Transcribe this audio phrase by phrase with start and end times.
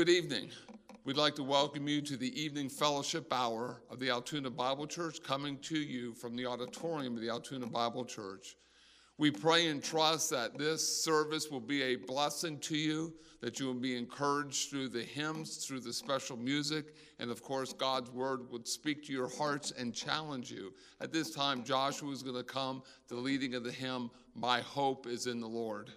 [0.00, 0.48] Good evening.
[1.04, 5.22] We'd like to welcome you to the evening fellowship hour of the Altoona Bible Church,
[5.22, 8.56] coming to you from the auditorium of the Altoona Bible Church.
[9.18, 13.66] We pray and trust that this service will be a blessing to you, that you
[13.66, 18.50] will be encouraged through the hymns, through the special music, and of course, God's word
[18.50, 20.72] would speak to your hearts and challenge you.
[21.02, 25.06] At this time, Joshua is going to come, the leading of the hymn, My Hope
[25.06, 25.90] is in the Lord.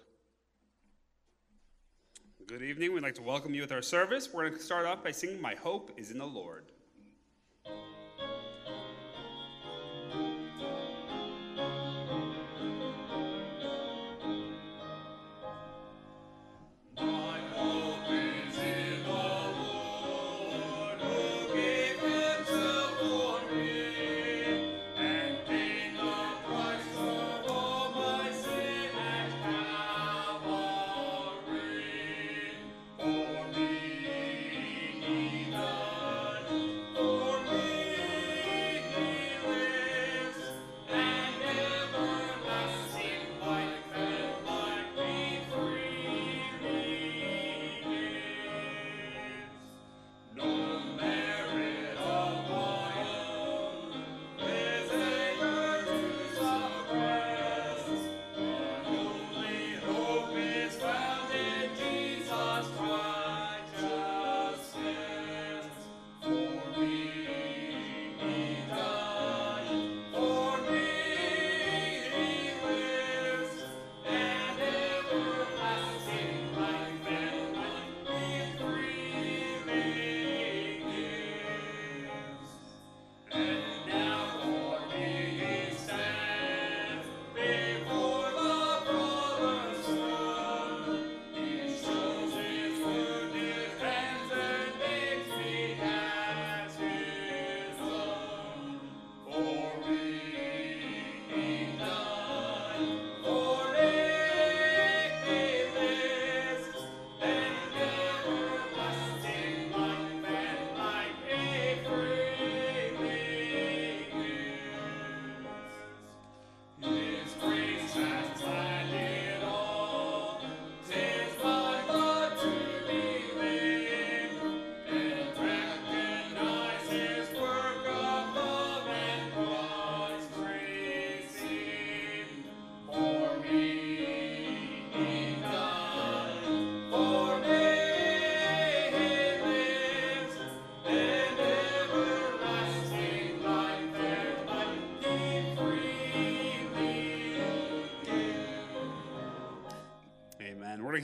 [2.54, 2.94] Good evening.
[2.94, 4.32] We'd like to welcome you with our service.
[4.32, 6.66] We're going to start off by singing My Hope is in the Lord.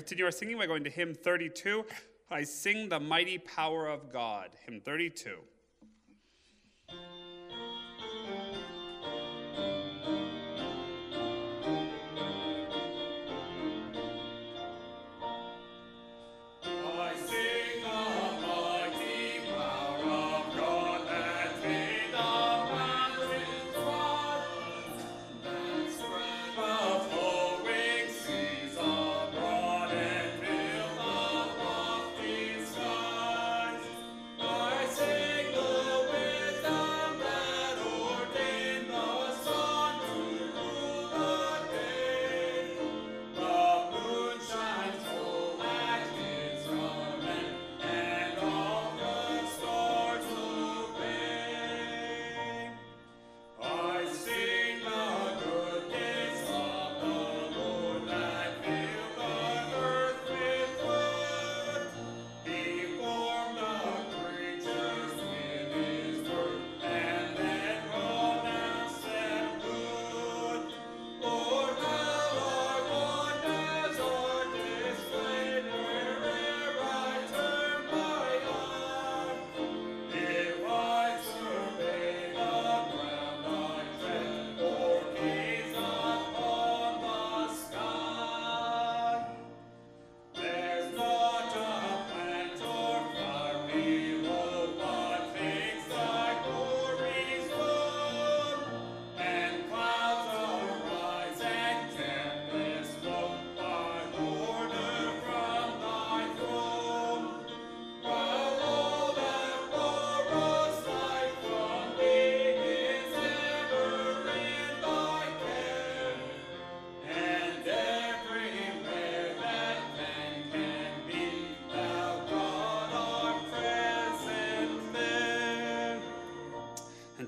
[0.01, 1.85] Continue our singing by going to hymn 32.
[2.31, 4.49] I sing the mighty power of God.
[4.65, 5.37] Hymn 32.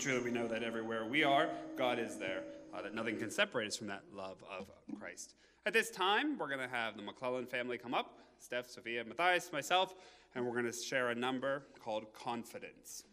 [0.03, 2.43] Truly, we know that everywhere we are, God is there,
[2.75, 4.67] uh, that nothing can separate us from that love of
[4.99, 5.35] Christ.
[5.65, 9.53] At this time, we're going to have the McClellan family come up Steph, Sophia, Matthias,
[9.53, 9.95] myself,
[10.35, 13.05] and we're going to share a number called Confidence.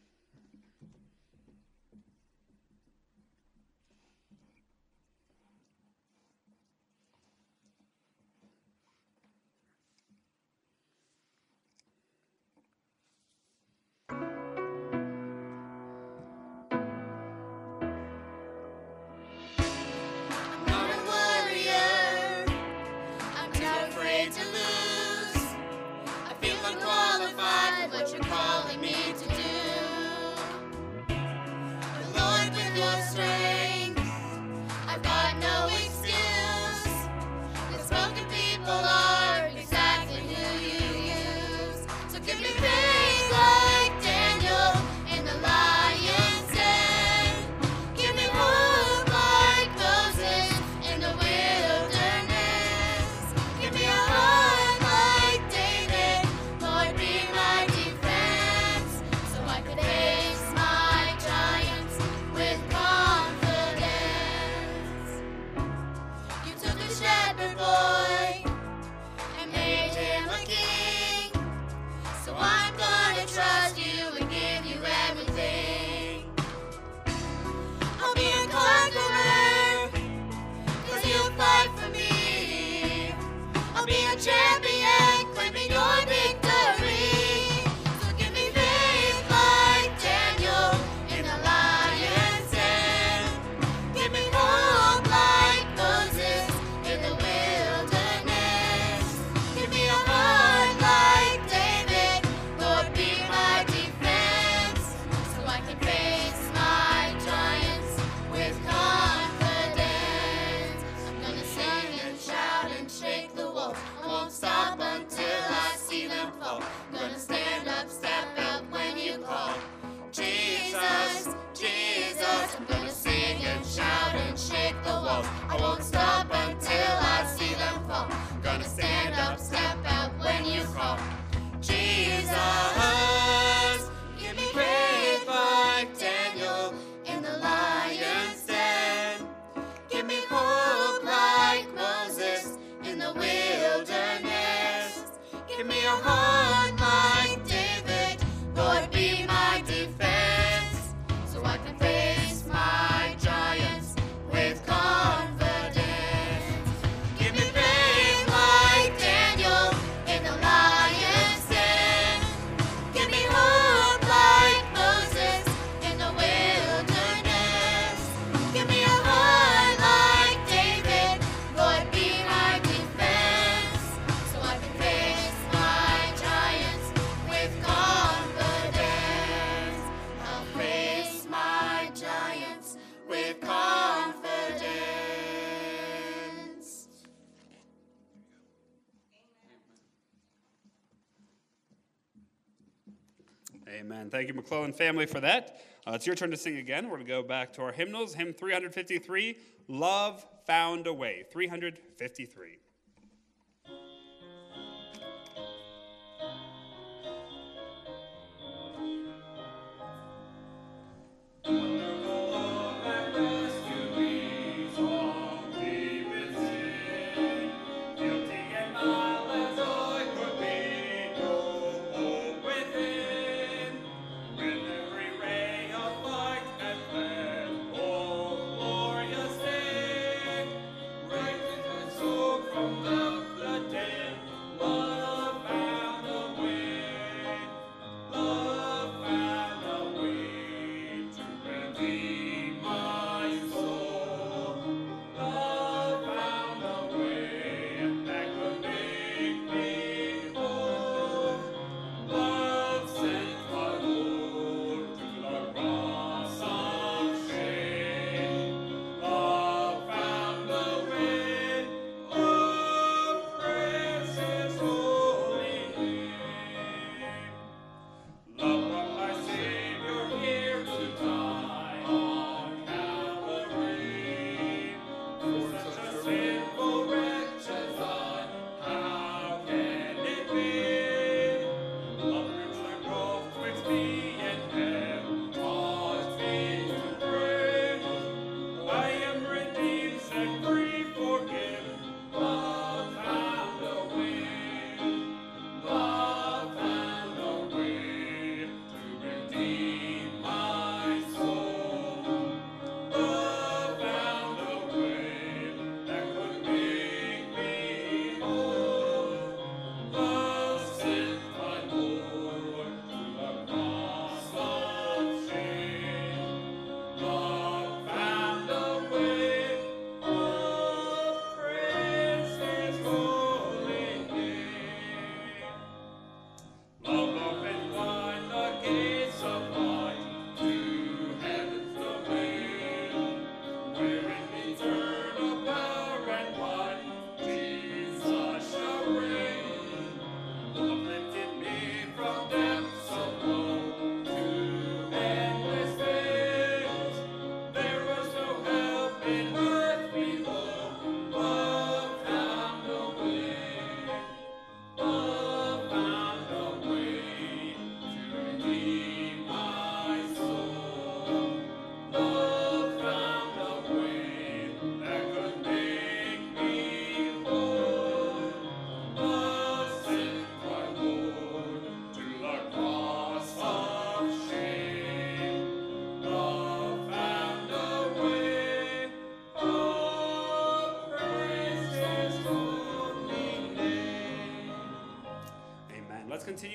[194.09, 194.21] Amen.
[194.21, 195.61] Thank you, McClellan family, for that.
[195.85, 196.85] Uh, it's your turn to sing again.
[196.85, 198.15] We're going to go back to our hymnals.
[198.15, 199.37] Hymn 353,
[199.67, 201.25] Love Found a Way.
[201.31, 202.57] 353.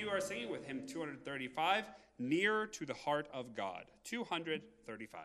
[0.09, 1.85] Our singing with hymn 235,
[2.17, 3.83] Near to the Heart of God.
[4.05, 5.21] 235.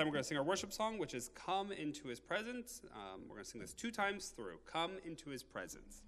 [0.00, 2.80] Time, we're going to sing our worship song, which is Come into His Presence.
[2.94, 6.00] Um, we're going to sing this two times through Come into His Presence.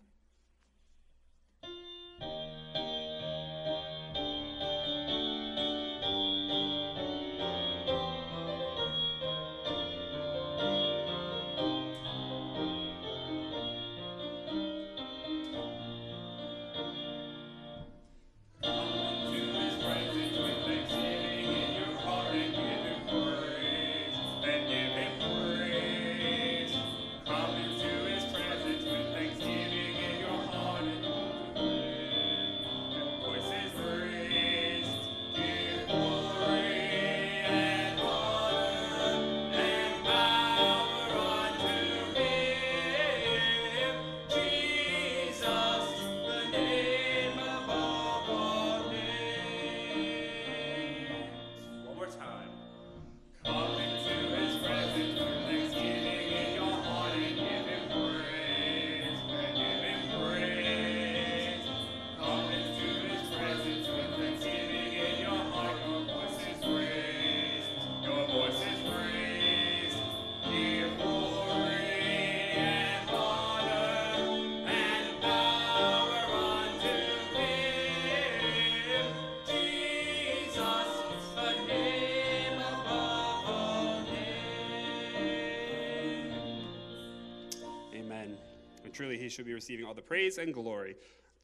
[89.33, 90.97] Should be receiving all the praise and glory,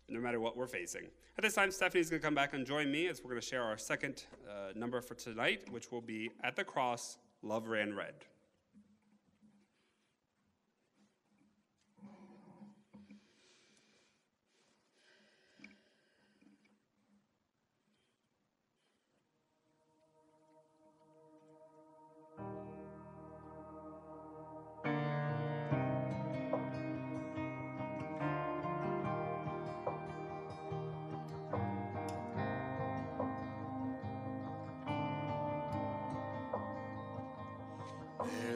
[0.08, 1.06] no matter what we're facing.
[1.36, 3.46] At this time, Stephanie's going to come back and join me as we're going to
[3.46, 7.94] share our second uh, number for tonight, which will be At the Cross, Love Ran
[7.94, 8.14] Red.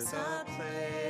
[0.03, 1.02] There's a place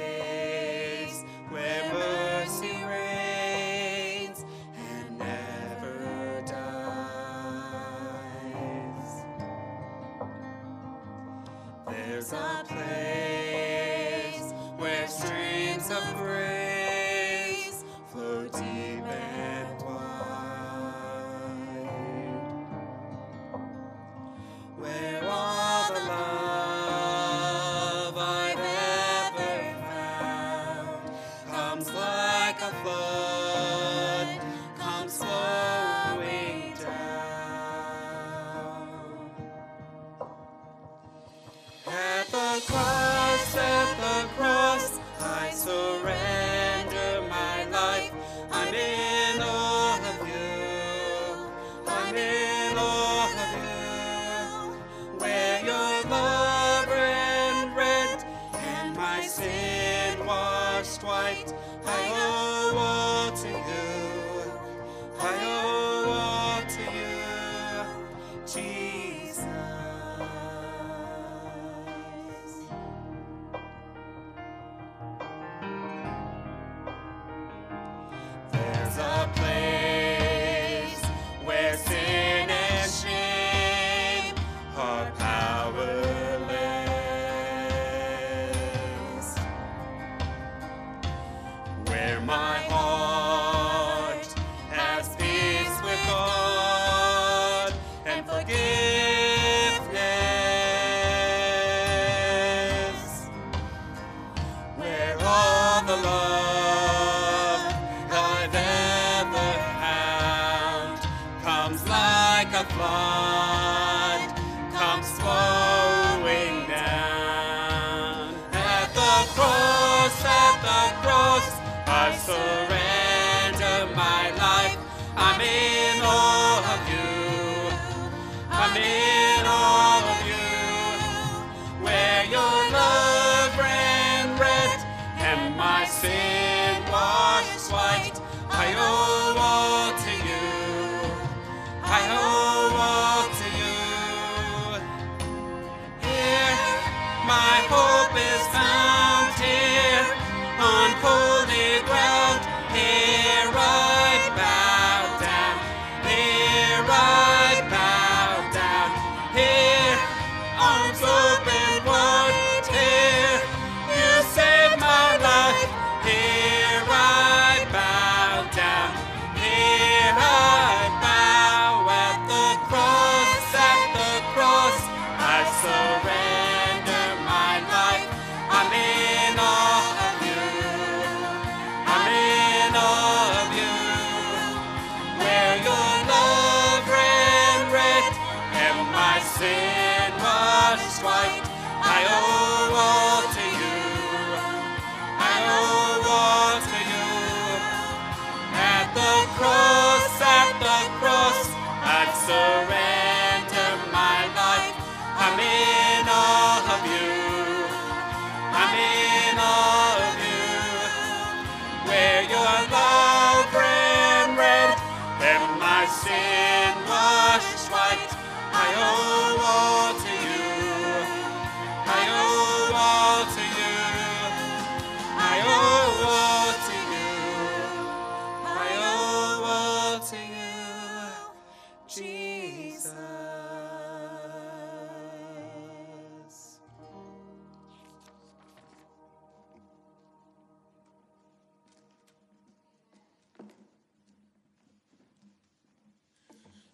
[216.05, 216.32] my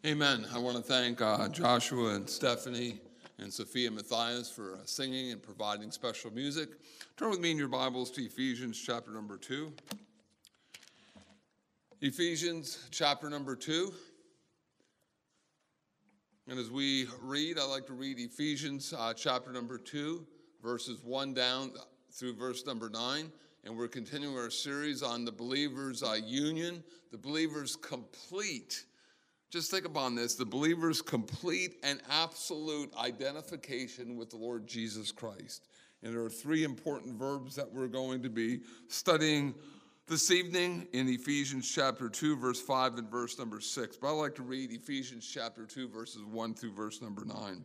[0.08, 0.46] Amen.
[0.54, 2.98] I want to thank uh, Joshua and Stephanie
[3.38, 6.70] and Sophia Matthias for uh, singing and providing special music.
[7.18, 9.70] Turn with me in your Bibles to Ephesians chapter number 2.
[12.00, 13.92] Ephesians chapter number 2.
[16.48, 20.26] And as we read, I like to read Ephesians uh, chapter number 2,
[20.62, 21.72] verses 1 down
[22.12, 23.30] through verse number 9.
[23.64, 28.84] And we're continuing our series on the believer's uh, union, the believer's complete
[29.50, 35.64] just think upon this the believer's complete and absolute identification with the Lord Jesus Christ.
[36.02, 39.54] And there are three important verbs that we're going to be studying
[40.06, 43.96] this evening in Ephesians chapter 2, verse 5 and verse number 6.
[43.96, 47.64] But I'd like to read Ephesians chapter 2, verses 1 through verse number 9.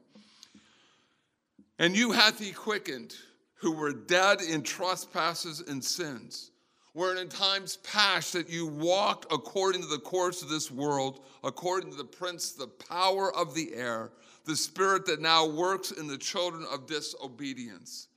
[1.79, 3.15] And you hath he quickened
[3.55, 6.51] who were dead in trespasses and sins
[6.93, 11.91] wherein in times past that you walked according to the course of this world, according
[11.91, 14.11] to the prince, the power of the air,
[14.45, 18.07] the spirit that now works in the children of disobedience,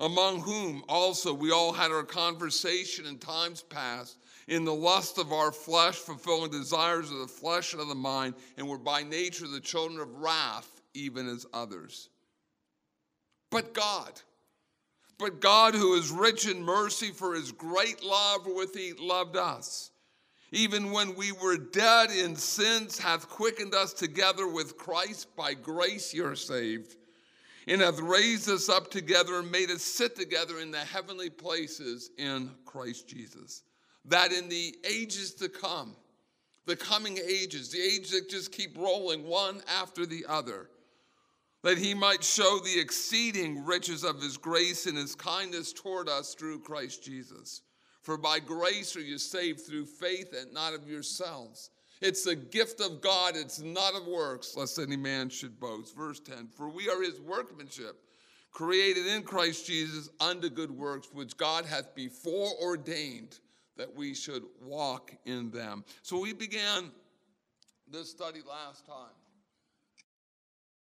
[0.00, 5.32] among whom also we all had our conversation in times past in the lust of
[5.32, 9.46] our flesh, fulfilling desires of the flesh and of the mind, and were by nature
[9.46, 12.08] the children of wrath, even as others.
[13.50, 14.20] But God,
[15.18, 19.90] but God, who is rich in mercy for his great love wherewith he loved us,
[20.52, 25.34] even when we were dead in sins, hath quickened us together with Christ.
[25.36, 26.96] By grace you're saved,
[27.66, 32.10] and hath raised us up together and made us sit together in the heavenly places
[32.16, 33.62] in Christ Jesus.
[34.06, 35.94] That in the ages to come,
[36.64, 40.70] the coming ages, the ages that just keep rolling one after the other,
[41.62, 46.34] that he might show the exceeding riches of his grace and his kindness toward us
[46.34, 47.62] through Christ Jesus.
[48.02, 51.70] For by grace are you saved through faith and not of yourselves.
[52.00, 55.96] It's a gift of God, it's not of works, lest any man should boast.
[55.96, 57.96] Verse 10 For we are his workmanship,
[58.52, 63.40] created in Christ Jesus unto good works, which God hath before ordained
[63.76, 65.84] that we should walk in them.
[66.02, 66.90] So we began
[67.90, 69.14] this study last time,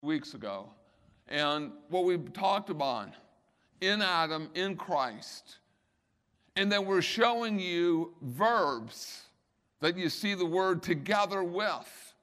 [0.02, 0.68] weeks ago.
[1.28, 3.10] And what we talked about
[3.80, 5.58] in Adam, in Christ.
[6.56, 9.22] And then we're showing you verbs
[9.80, 12.14] that you see the word together with.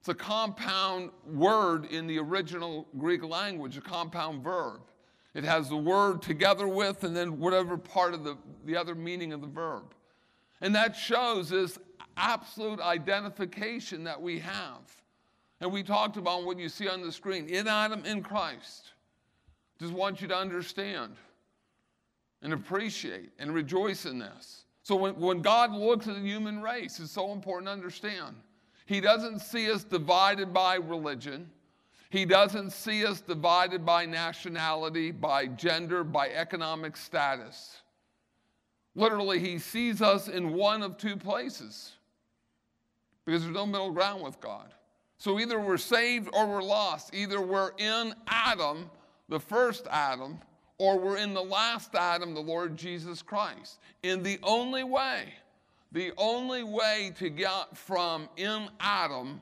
[0.00, 4.80] It's a compound word in the original Greek language, a compound verb.
[5.34, 9.32] It has the word together with and then whatever part of the, the other meaning
[9.32, 9.94] of the verb.
[10.60, 11.78] And that shows this
[12.16, 15.01] absolute identification that we have.
[15.62, 18.90] And we talked about what you see on the screen in Adam, in Christ.
[19.78, 21.14] Just want you to understand
[22.42, 24.64] and appreciate and rejoice in this.
[24.82, 28.34] So when, when God looks at the human race, it's so important to understand.
[28.86, 31.48] He doesn't see us divided by religion.
[32.10, 37.82] He doesn't see us divided by nationality, by gender, by economic status.
[38.96, 41.92] Literally, he sees us in one of two places
[43.24, 44.74] because there's no middle ground with God.
[45.22, 47.14] So either we're saved or we're lost.
[47.14, 48.90] Either we're in Adam,
[49.28, 50.40] the first Adam,
[50.78, 53.78] or we're in the last Adam, the Lord Jesus Christ.
[54.02, 55.32] In the only way,
[55.92, 59.40] the only way to get from in Adam,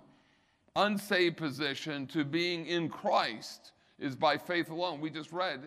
[0.77, 5.01] unsaved position, to being in Christ is by faith alone.
[5.01, 5.67] We just read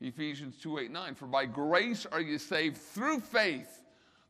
[0.00, 1.14] Ephesians 2 8 9.
[1.14, 3.81] For by grace are you saved through faith,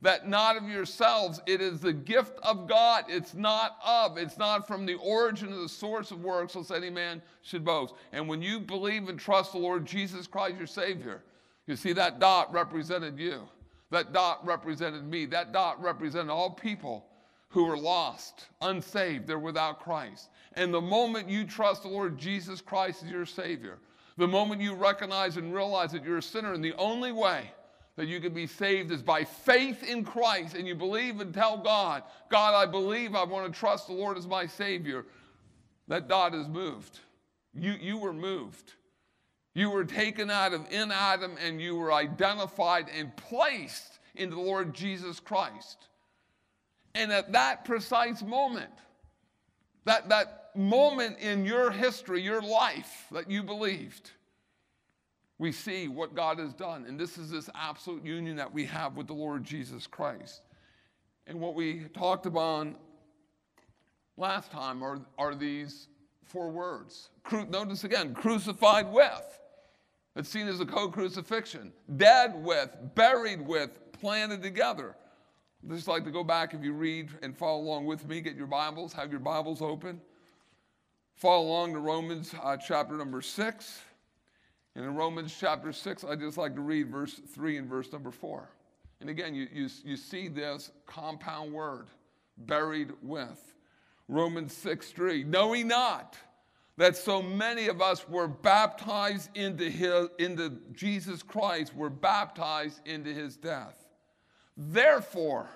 [0.02, 3.04] that not of yourselves, it is the gift of God.
[3.08, 6.90] It's not of, it's not from the origin of the source of works, lest any
[6.90, 7.94] man should boast.
[8.12, 11.22] And when you believe and trust the Lord Jesus Christ, your Savior,
[11.66, 13.42] you see that dot represented you.
[13.90, 15.26] That dot represented me.
[15.26, 17.06] That dot represented all people
[17.50, 20.30] who are lost, unsaved, they're without Christ.
[20.54, 23.78] And the moment you trust the Lord Jesus Christ as your Savior,
[24.16, 27.52] the moment you recognize and realize that you're a sinner, and the only way
[27.96, 31.58] that you can be saved is by faith in Christ, and you believe and tell
[31.58, 35.04] God, God, I believe I want to trust the Lord as my Savior,
[35.88, 37.00] that dot is moved.
[37.54, 38.74] You, you were moved.
[39.54, 44.40] You were taken out of in Adam and you were identified and placed into the
[44.40, 45.88] Lord Jesus Christ.
[46.94, 48.70] And at that precise moment,
[49.84, 54.10] that, that moment in your history, your life that you believed,
[55.38, 56.84] we see what God has done.
[56.86, 60.42] And this is this absolute union that we have with the Lord Jesus Christ.
[61.26, 62.68] And what we talked about
[64.16, 65.88] last time are, are these
[66.24, 67.10] four words.
[67.24, 69.40] Cru- notice again, crucified with.
[70.14, 71.72] It's seen as a co crucifixion.
[71.96, 74.94] Dead with, buried with, planted together.
[75.64, 78.20] I'd just like to go back if you read and follow along with me.
[78.20, 80.00] Get your Bibles, have your Bibles open.
[81.14, 83.80] Follow along to Romans uh, chapter number 6.
[84.74, 88.10] And in Romans chapter 6, I just like to read verse 3 and verse number
[88.10, 88.48] 4.
[89.00, 91.88] And again, you, you, you see this compound word,
[92.38, 93.54] buried with.
[94.08, 95.24] Romans 6 3.
[95.24, 96.16] Know ye not
[96.78, 103.12] that so many of us were baptized into, his, into Jesus Christ, were baptized into
[103.12, 103.74] his death?
[104.56, 105.48] Therefore,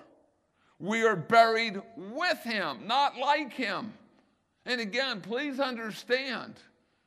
[0.79, 3.95] we are buried with him, not like him.
[4.67, 6.55] And again, please understand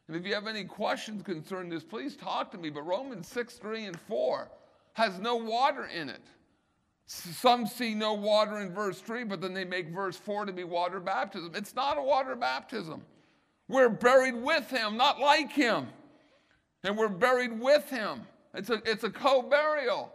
[0.09, 2.71] and if you have any questions concerning this, please talk to me.
[2.71, 4.49] But Romans 6, 3, and 4
[4.93, 6.23] has no water in it.
[7.05, 10.63] Some see no water in verse 3, but then they make verse 4 to be
[10.63, 11.51] water baptism.
[11.53, 13.03] It's not a water baptism.
[13.67, 15.85] We're buried with him, not like him.
[16.83, 18.21] And we're buried with him.
[18.55, 20.11] It's a, it's a co burial.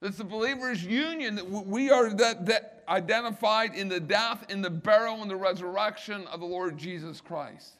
[0.00, 4.70] It's the believer's union that we are that, that identified in the death, in the
[4.70, 7.76] burial, and the resurrection of the Lord Jesus Christ.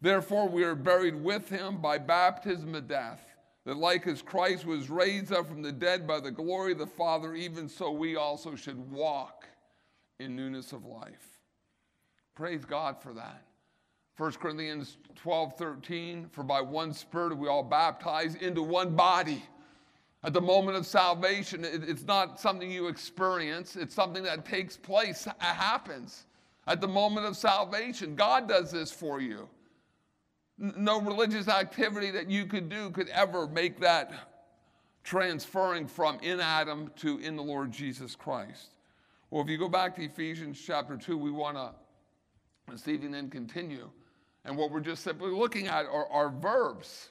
[0.00, 3.22] Therefore, we are buried with him by baptism of death,
[3.66, 6.86] that like as Christ was raised up from the dead by the glory of the
[6.86, 9.46] Father, even so we also should walk
[10.18, 11.40] in newness of life.
[12.34, 13.44] Praise God for that.
[14.16, 19.42] 1 Corinthians 12 13, for by one Spirit we all baptized into one body.
[20.22, 25.26] At the moment of salvation, it's not something you experience, it's something that takes place,
[25.38, 26.26] happens.
[26.66, 29.48] At the moment of salvation, God does this for you.
[30.60, 34.12] No religious activity that you could do could ever make that
[35.02, 38.74] transferring from in Adam to in the Lord Jesus Christ.
[39.30, 41.70] Well, if you go back to Ephesians chapter 2, we want to
[42.70, 43.90] this evening then continue.
[44.44, 47.10] And what we're just simply looking at are, are verbs.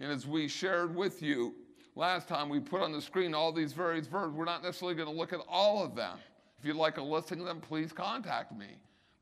[0.00, 1.54] And as we shared with you
[1.94, 4.34] last time, we put on the screen all these various verbs.
[4.34, 6.18] We're not necessarily going to look at all of them.
[6.58, 8.66] If you'd like a listing of them, please contact me.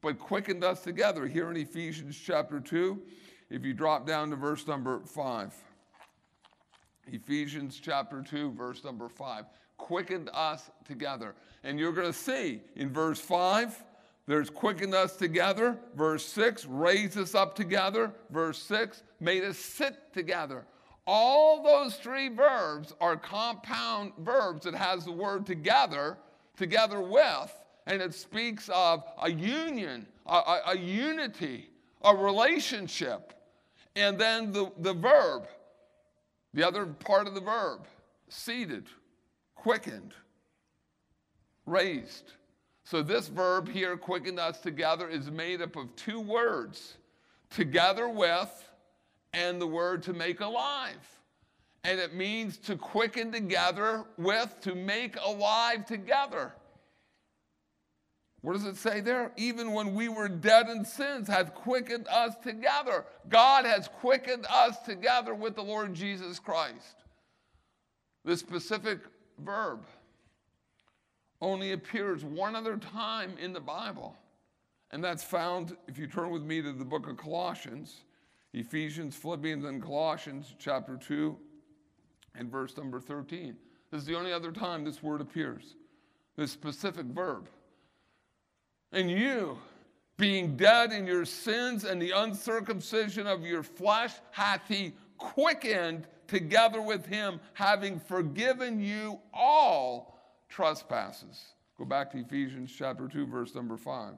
[0.01, 3.01] But quickened us together here in Ephesians chapter 2,
[3.51, 5.55] if you drop down to verse number 5.
[7.09, 9.45] Ephesians chapter 2, verse number 5.
[9.77, 11.35] Quickened us together.
[11.63, 13.85] And you're going to see in verse 5,
[14.27, 15.79] there's quickened us together.
[15.95, 18.13] Verse 6, raised us up together.
[18.31, 20.67] Verse 6, made us sit together.
[21.07, 26.19] All those three verbs are compound verbs that has the word together,
[26.57, 27.55] together with,
[27.87, 31.71] and it speaks of a union, a, a, a unity,
[32.03, 33.35] a relationship.
[33.97, 35.49] And then the, the verb,
[36.53, 37.87] the other part of the verb,
[38.29, 38.87] seated,
[39.55, 40.13] quickened,
[41.65, 42.33] raised.
[42.85, 46.99] So this verb here, quickened us together, is made up of two words
[47.51, 48.71] together with
[49.33, 50.95] and the word to make alive.
[51.83, 56.53] And it means to quicken together with, to make alive together.
[58.47, 59.33] What does it say there?
[59.37, 63.05] Even when we were dead in sins, hath quickened us together.
[63.29, 67.03] God has quickened us together with the Lord Jesus Christ.
[68.25, 69.01] This specific
[69.45, 69.85] verb
[71.41, 74.17] only appears one other time in the Bible,
[74.93, 78.05] and that's found, if you turn with me to the book of Colossians,
[78.53, 81.37] Ephesians, Philippians, and Colossians, chapter 2,
[82.37, 83.57] and verse number 13.
[83.91, 85.75] This is the only other time this word appears,
[86.37, 87.49] this specific verb.
[88.97, 89.59] And you,
[90.17, 96.81] being dead in your sins and the uncircumcision of your flesh, hath he quickened together
[96.81, 101.45] with him, having forgiven you all trespasses.
[101.77, 104.15] Go back to Ephesians chapter 2, verse number 5.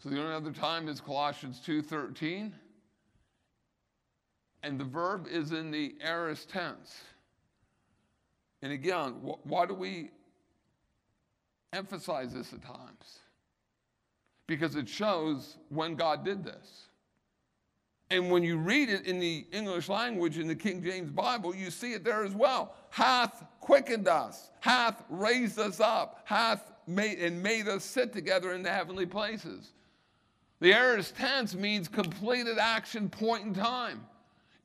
[0.00, 2.52] So the only other time is Colossians 2:13.
[4.64, 7.04] And the verb is in the aorist tense.
[8.62, 10.10] And again, wh- why do we
[11.72, 13.20] emphasize this at times?
[14.46, 16.86] Because it shows when God did this.
[18.10, 21.70] And when you read it in the English language in the King James Bible, you
[21.70, 22.74] see it there as well.
[22.90, 28.62] Hath quickened us, hath raised us up, hath made and made us sit together in
[28.62, 29.72] the heavenly places.
[30.58, 34.04] The aorist tense means completed action point in time.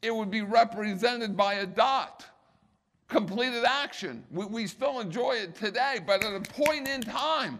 [0.01, 2.25] It would be represented by a dot.
[3.07, 4.23] Completed action.
[4.31, 7.59] We, we still enjoy it today, but at a point in time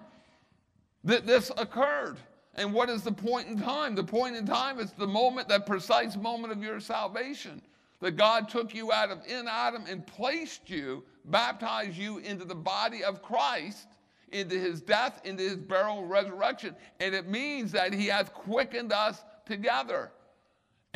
[1.03, 2.17] that this occurred.
[2.55, 3.95] And what is the point in time?
[3.95, 7.62] The point in time is the moment, that precise moment of your salvation.
[8.01, 12.55] That God took you out of in Adam and placed you, baptized you into the
[12.55, 13.88] body of Christ,
[14.31, 16.75] into his death, into his burial, and resurrection.
[16.99, 20.12] And it means that he hath quickened us together.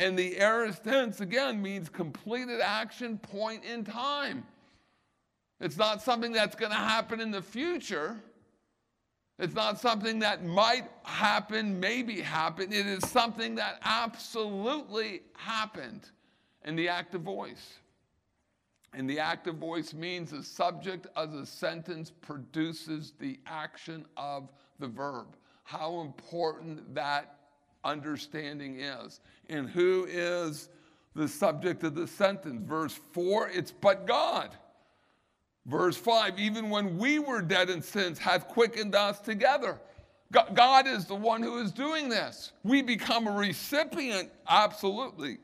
[0.00, 4.44] And the aorist tense, again, means completed action, point in time.
[5.60, 8.16] It's not something that's going to happen in the future.
[9.38, 12.72] It's not something that might happen, maybe happen.
[12.72, 16.08] It is something that absolutely happened
[16.64, 17.74] in the active voice.
[18.94, 24.88] And the active voice means the subject of the sentence produces the action of the
[24.88, 25.36] verb.
[25.64, 27.39] How important that
[27.84, 29.20] understanding is.
[29.48, 30.68] And who is
[31.14, 32.62] the subject of the sentence?
[32.66, 34.56] Verse 4, it's but God.
[35.66, 39.80] Verse 5, even when we were dead in sins, hath quickened us together.
[40.54, 42.52] God is the one who is doing this.
[42.62, 45.38] We become a recipient, absolutely.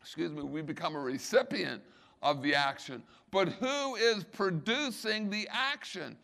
[0.00, 1.82] Excuse me, we become a recipient
[2.22, 3.02] of the action.
[3.32, 6.16] But who is producing the action?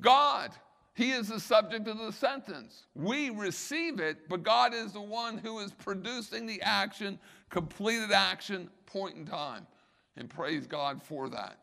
[0.00, 0.52] God.
[0.98, 2.82] He is the subject of the sentence.
[2.96, 8.68] We receive it, but God is the one who is producing the action, completed action,
[8.84, 9.64] point in time.
[10.16, 11.60] And praise God for that.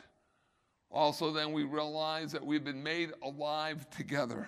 [0.89, 4.47] Also, then we realize that we've been made alive together.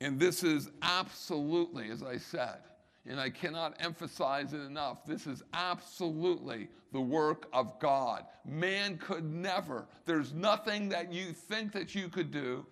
[0.00, 2.60] And this is absolutely, as I said,
[3.04, 8.24] and I cannot emphasize it enough, this is absolutely the work of God.
[8.46, 12.64] Man could never, there's nothing that you think that you could do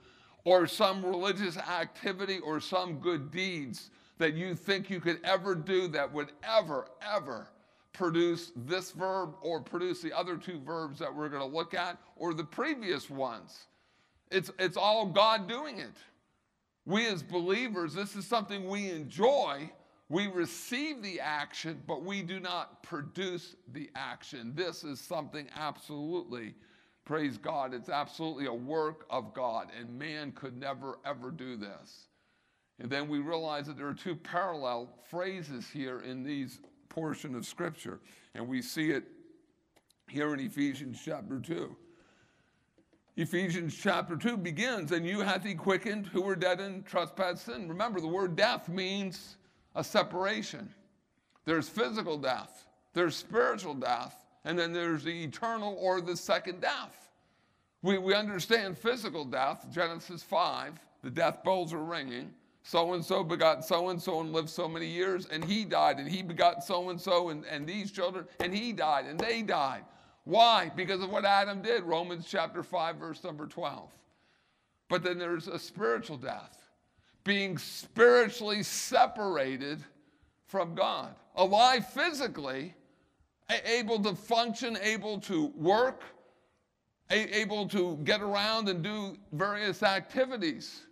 [0.47, 5.89] or some religious activity or some good deeds that you think you could ever do
[5.89, 7.49] that would ever, ever
[7.93, 11.99] produce this verb or produce the other two verbs that we're going to look at
[12.15, 13.67] or the previous ones.
[14.31, 15.97] It's, it's all God doing it.
[16.85, 19.69] We as believers, this is something we enjoy.
[20.09, 24.53] We receive the action, but we do not produce the action.
[24.55, 26.55] This is something absolutely
[27.07, 27.73] Praise God.
[27.73, 32.09] It's absolutely a work of God, and man could never, ever do this.
[32.81, 37.47] And then we realize that there are two parallel phrases here in these portion of
[37.47, 38.01] Scripture,
[38.35, 39.05] and we see it
[40.09, 41.75] here in Ephesians chapter 2.
[43.17, 47.69] Ephesians chapter 2 begins, and you hath he quickened who were dead in trespass sin.
[47.69, 49.37] Remember, the word death means
[49.77, 50.69] a separation.
[51.45, 57.11] There's physical death, there's spiritual death, and then there's the eternal or the second death.
[57.83, 62.33] We, we understand physical death, Genesis 5, the death bells are ringing.
[62.63, 65.99] So and so begot so and so and lived so many years, and he died,
[65.99, 69.85] and he begot so and so and these children, and he died, and they died.
[70.25, 70.73] Why?
[70.75, 73.91] Because of what Adam did, Romans chapter 5, verse number 12.
[74.89, 76.71] But then there's a spiritual death,
[77.23, 79.85] being spiritually separated
[80.47, 82.75] from God, alive physically,
[83.51, 86.03] able to function, able to work,
[87.11, 90.83] able to get around and do various activities.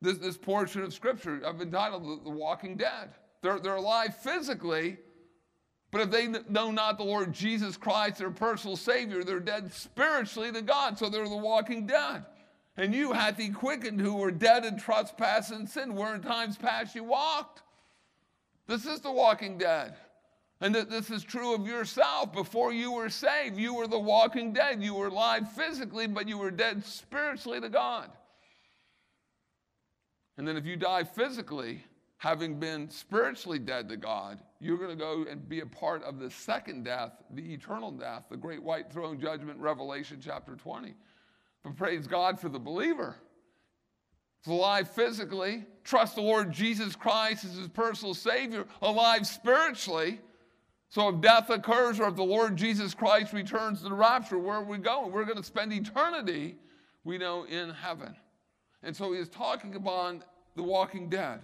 [0.00, 3.10] This, this portion of scripture I've entitled The Walking Dead.
[3.40, 4.98] They're, they're alive physically,
[5.92, 10.50] but if they know not the Lord Jesus Christ, their personal Savior, they're dead spiritually
[10.50, 10.98] to God.
[10.98, 12.24] So they're the walking dead.
[12.78, 16.56] And you hath he quickened who were dead in trespass and sin, where in times
[16.56, 17.60] past you walked.
[18.66, 19.94] This is the walking dead.
[20.62, 22.32] And that this is true of yourself.
[22.32, 24.80] Before you were saved, you were the walking dead.
[24.80, 28.10] You were alive physically, but you were dead spiritually to God.
[30.38, 31.84] And then if you die physically,
[32.18, 36.20] having been spiritually dead to God, you're going to go and be a part of
[36.20, 40.94] the second death, the eternal death, the great white throne judgment, Revelation chapter 20.
[41.64, 43.16] But praise God for the believer.
[44.46, 50.20] Alive physically, trust the Lord Jesus Christ as his personal Savior, alive spiritually.
[50.92, 54.56] So if death occurs or if the Lord Jesus Christ returns to the rapture, where
[54.56, 55.10] are we going?
[55.10, 56.56] We're going to spend eternity,
[57.02, 58.14] we know, in heaven.
[58.82, 60.22] And so he is talking about
[60.54, 61.40] the walking dead.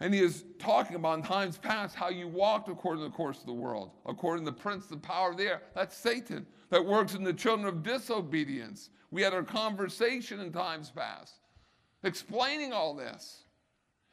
[0.00, 3.38] And he is talking about in times past how you walked according to the course
[3.38, 5.62] of the world, according to the prince, the power of the air.
[5.76, 8.90] That's Satan that works in the children of disobedience.
[9.12, 11.34] We had our conversation in times past,
[12.02, 13.44] explaining all this.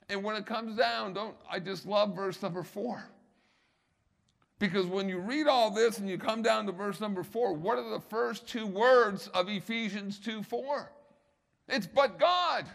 [0.10, 3.04] And when it comes down, don't I just love verse number four.
[4.60, 7.78] Because when you read all this and you come down to verse number four, what
[7.78, 10.92] are the first two words of Ephesians 2 4?
[11.70, 12.66] It's but God.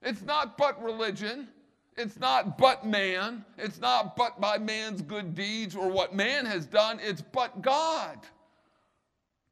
[0.00, 1.48] It's not but religion.
[1.96, 3.44] It's not but man.
[3.58, 6.98] It's not but by man's good deeds or what man has done.
[7.02, 8.18] It's but God.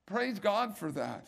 [0.06, 1.26] Praise God for that.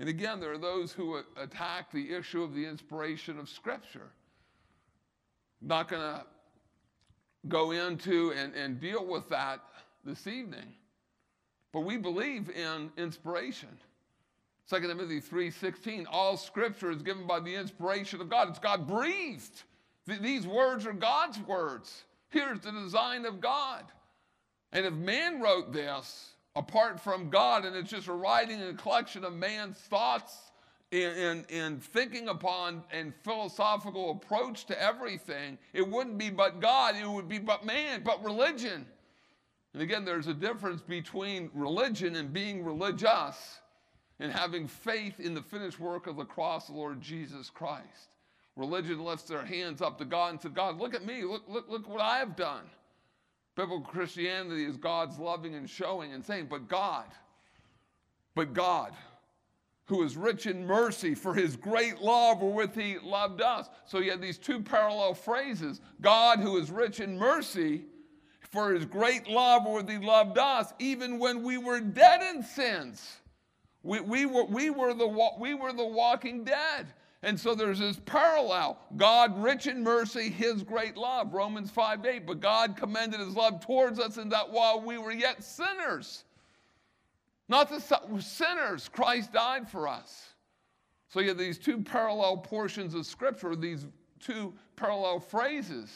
[0.00, 4.10] And again, there are those who attack the issue of the inspiration of Scripture.
[5.60, 6.24] Not going to
[7.46, 9.60] go into and, and deal with that
[10.04, 10.74] this evening.
[11.72, 13.68] But we believe in inspiration.
[14.68, 18.48] 2 Timothy 3:16, all scripture is given by the inspiration of God.
[18.48, 19.62] It's God breathed.
[20.06, 22.04] Th- these words are God's words.
[22.30, 23.84] Here's the design of God.
[24.72, 28.82] And if man wrote this apart from God and it's just a writing and a
[28.82, 30.50] collection of man's thoughts
[30.90, 36.96] in, in, in, thinking upon and philosophical approach to everything, it wouldn't be but God,
[36.96, 38.86] it would be but man, but religion.
[39.74, 43.60] And again, there's a difference between religion and being religious
[44.18, 48.16] and having faith in the finished work of the cross of the Lord Jesus Christ.
[48.56, 51.22] Religion lifts their hands up to God and says, God, look at me.
[51.22, 52.64] Look, look, look what I have done.
[53.54, 57.06] Biblical Christianity is God's loving and showing and saying, but God,
[58.34, 58.94] but God,
[59.88, 63.68] who is rich in mercy for his great love wherewith he loved us.
[63.86, 67.86] So you have these two parallel phrases God, who is rich in mercy
[68.50, 73.16] for his great love wherewith he loved us, even when we were dead in sins.
[73.82, 76.88] We, we, were, we, were the, we were the walking dead.
[77.22, 78.78] And so there's this parallel.
[78.96, 81.32] God, rich in mercy, his great love.
[81.32, 82.26] Romans 5 8.
[82.26, 86.24] But God commended his love towards us in that while we were yet sinners,
[87.48, 87.80] not the
[88.20, 90.34] sinners, Christ died for us.
[91.08, 93.86] So you have these two parallel portions of Scripture, these
[94.20, 95.90] two parallel phrases.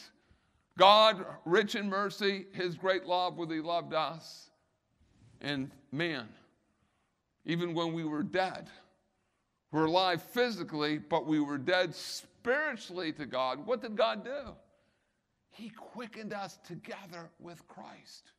[0.77, 4.49] God, rich in mercy, his great love, with he loved us.
[5.41, 6.27] And man,
[7.45, 8.67] even when we were dead,
[9.71, 13.65] we're alive physically, but we were dead spiritually to God.
[13.67, 14.55] What did God do?
[15.51, 18.31] He quickened us together with Christ.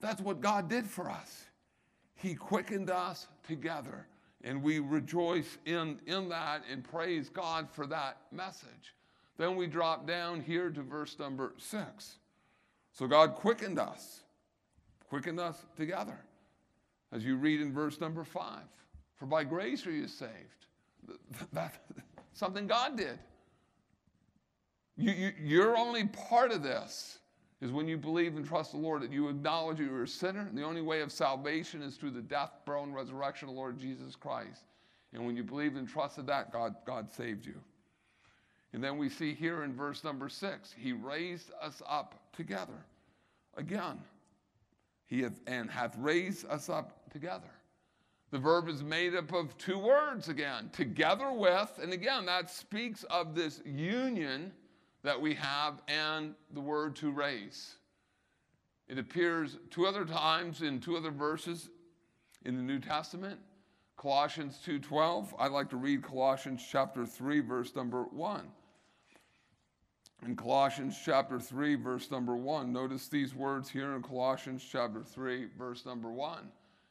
[0.00, 1.44] That's what God did for us.
[2.20, 4.06] He quickened us together.
[4.42, 8.94] And we rejoice in, in that and praise God for that message.
[9.36, 12.18] Then we drop down here to verse number six.
[12.92, 14.20] So God quickened us,
[15.08, 16.18] quickened us together,
[17.12, 18.64] as you read in verse number five.
[19.16, 20.32] For by grace are you saved.
[21.52, 21.74] That,
[22.32, 23.18] something God did.
[24.96, 27.19] You, you, you're only part of this.
[27.60, 30.46] Is when you believe and trust the Lord that you acknowledge that you're a sinner,
[30.48, 33.60] and the only way of salvation is through the death, burial, and resurrection of the
[33.60, 34.64] Lord Jesus Christ.
[35.12, 37.60] And when you believed and trusted that, God, God saved you.
[38.72, 42.84] And then we see here in verse number six, He raised us up together.
[43.56, 43.98] Again,
[45.06, 47.50] He hath, and hath raised us up together.
[48.30, 53.02] The verb is made up of two words again, together with, and again, that speaks
[53.04, 54.52] of this union
[55.02, 57.76] that we have and the word to raise.
[58.88, 61.70] It appears two other times in two other verses
[62.44, 63.38] in the New Testament.
[63.96, 65.34] Colossians 2:12.
[65.38, 68.50] I'd like to read Colossians chapter 3 verse number 1.
[70.22, 75.46] In Colossians chapter 3 verse number 1, notice these words here in Colossians chapter 3
[75.56, 76.50] verse number 1.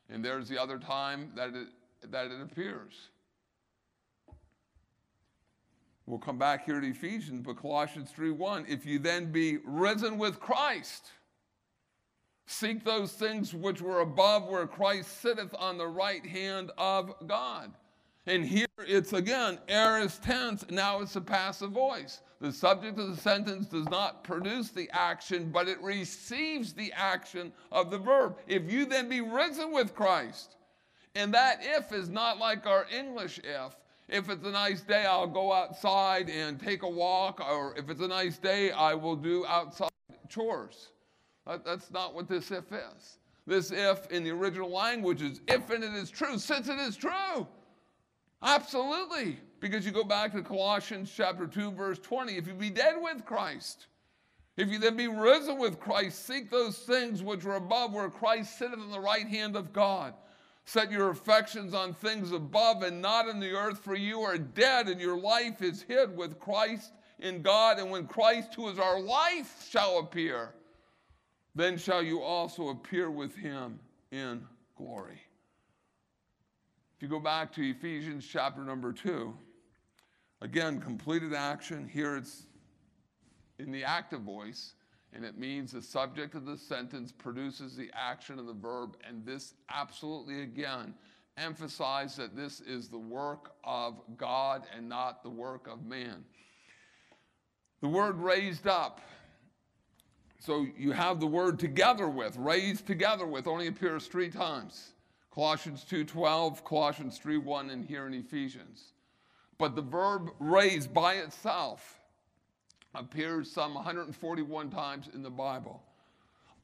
[0.09, 1.67] And there's the other time that it,
[2.11, 3.09] that it appears.
[6.09, 10.39] We'll come back here to Ephesians, but Colossians 3:1, if you then be risen with
[10.39, 11.11] Christ,
[12.47, 17.75] seek those things which were above where Christ sitteth on the right hand of God.
[18.25, 22.21] And here it's again aorist tense, now it's a passive voice.
[22.41, 27.53] The subject of the sentence does not produce the action, but it receives the action
[27.71, 28.39] of the verb.
[28.47, 30.55] If you then be risen with Christ,
[31.13, 33.75] and that if is not like our English if.
[34.09, 38.01] If it's a nice day, I'll go outside and take a walk, or if it's
[38.01, 39.91] a nice day, I will do outside
[40.27, 40.89] chores.
[41.45, 43.19] That, that's not what this if is.
[43.45, 46.95] This if in the original language is if and it is true, since it is
[46.95, 47.47] true.
[48.41, 49.39] Absolutely.
[49.59, 52.35] Because you go back to Colossians chapter 2, verse 20.
[52.35, 53.87] If you be dead with Christ,
[54.57, 58.57] if you then be risen with Christ, seek those things which are above where Christ
[58.57, 60.13] sitteth on the right hand of God.
[60.65, 64.87] Set your affections on things above and not in the earth, for you are dead,
[64.87, 67.79] and your life is hid with Christ in God.
[67.79, 70.53] And when Christ, who is our life, shall appear,
[71.55, 73.79] then shall you also appear with him
[74.11, 74.45] in
[74.77, 75.19] glory.
[76.95, 79.33] If you go back to Ephesians chapter number two,
[80.41, 81.87] again, completed action.
[81.87, 82.43] Here it's
[83.57, 84.73] in the active voice,
[85.13, 88.95] and it means the subject of the sentence produces the action of the verb.
[89.07, 90.93] And this absolutely, again,
[91.37, 96.23] emphasizes that this is the work of God and not the work of man.
[97.81, 99.01] The word raised up.
[100.39, 104.93] So you have the word together with, raised together with, only appears three times.
[105.31, 108.93] Colossians 2:12, Colossians 3:1, and here in Ephesians.
[109.57, 111.98] But the verb raised by itself
[112.95, 115.81] appears some 141 times in the Bible.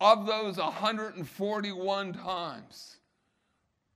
[0.01, 2.97] Of those 141 times,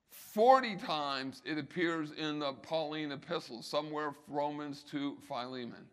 [0.10, 5.86] 40 times it appears in the Pauline epistles, somewhere Romans to Philemon.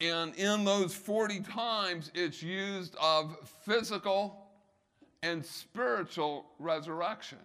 [0.00, 4.46] And in those 40 times, it's used of physical
[5.22, 7.38] and spiritual resurrection.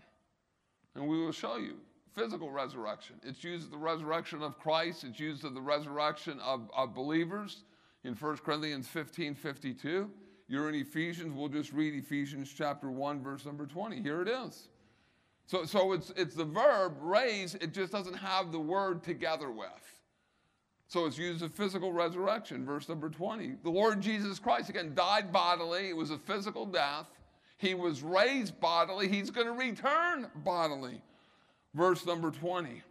[0.96, 1.76] And we will show you
[2.14, 3.16] physical resurrection.
[3.24, 7.64] It's used of the resurrection of Christ, it's used of the resurrection of, of believers
[8.04, 10.10] in 1 Corinthians 15 52.
[10.48, 14.02] You're in Ephesians, we'll just read Ephesians chapter 1, verse number 20.
[14.02, 14.68] Here it is.
[15.46, 19.68] So, so it's, it's the verb raise, it just doesn't have the word together with.
[20.88, 23.56] So it's used of physical resurrection, verse number 20.
[23.64, 27.08] The Lord Jesus Christ, again, died bodily, it was a physical death.
[27.58, 29.08] He was raised bodily.
[29.08, 31.00] He's going to return bodily.
[31.76, 32.82] Verse number 20.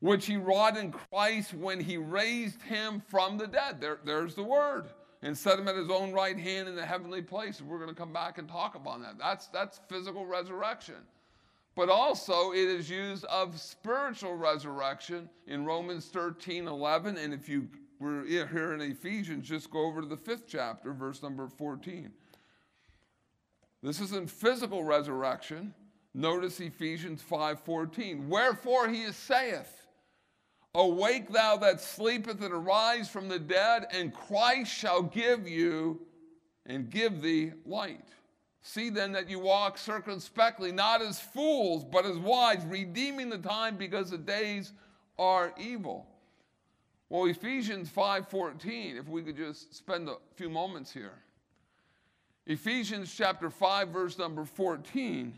[0.00, 3.80] Which he wrought in Christ when he raised him from the dead.
[3.80, 4.86] There, there's the word.
[5.22, 7.60] And set him at his own right hand in the heavenly place.
[7.60, 9.18] We're going to come back and talk about that.
[9.18, 10.94] That's, that's physical resurrection.
[11.74, 17.16] But also, it is used of spiritual resurrection in Romans 13 11.
[17.16, 17.68] And if you
[18.00, 22.10] were here in Ephesians, just go over to the fifth chapter, verse number 14.
[23.82, 25.74] This isn't physical resurrection.
[26.14, 28.28] Notice Ephesians 5:14.
[28.28, 29.77] Wherefore he saith,
[30.78, 36.00] Awake thou that sleepeth and arise from the dead, and Christ shall give you
[36.66, 38.08] and give thee light.
[38.62, 43.76] See then that you walk circumspectly, not as fools, but as wise, redeeming the time
[43.76, 44.72] because the days
[45.18, 46.06] are evil.
[47.08, 51.24] Well, Ephesians 5:14, if we could just spend a few moments here.
[52.46, 55.34] Ephesians chapter 5, verse number 14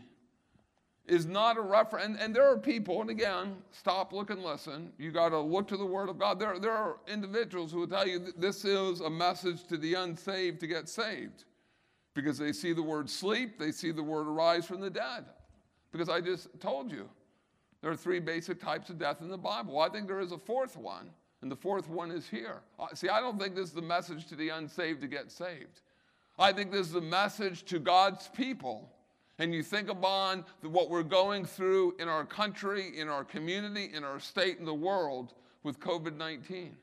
[1.11, 2.05] is not a reference.
[2.05, 4.93] And, and, there are people, and again, stop, look, and listen.
[4.97, 6.39] You got to look to the Word of God.
[6.39, 10.61] There, there are individuals who will tell you this is a message to the unsaved
[10.61, 11.43] to get saved
[12.13, 15.25] because they see the word sleep, they see the word arise from the dead.
[15.91, 17.09] Because I just told you,
[17.81, 19.79] there are three basic types of death in the Bible.
[19.79, 21.09] I think there is a fourth one,
[21.41, 22.61] and the fourth one is here.
[22.93, 25.81] See, I don't think this is the message to the unsaved to get saved.
[26.37, 28.89] I think this is a message to God's people.
[29.41, 34.03] And you think upon what we're going through in our country, in our community, in
[34.03, 35.33] our state, in the world
[35.63, 36.77] with COVID 19.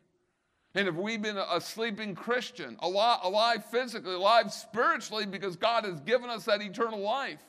[0.74, 6.00] And if we've been a sleeping Christian, alive, alive physically, alive spiritually, because God has
[6.00, 7.44] given us that eternal life,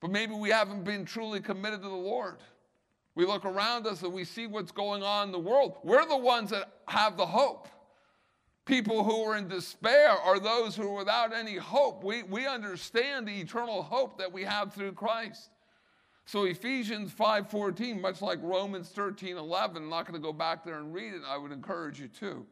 [0.00, 2.38] but maybe we haven't been truly committed to the Lord.
[3.14, 5.76] We look around us and we see what's going on in the world.
[5.84, 7.68] We're the ones that have the hope.
[8.64, 12.04] People who are in despair are those who are without any hope.
[12.04, 15.50] We, we understand the eternal hope that we have through Christ.
[16.26, 20.78] So Ephesians 5:14, much like Romans 13, 11, I'm not going to go back there
[20.78, 21.22] and read it.
[21.26, 22.46] I would encourage you to.